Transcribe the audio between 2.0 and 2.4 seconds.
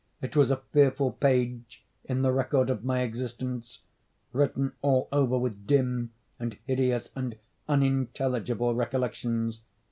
in the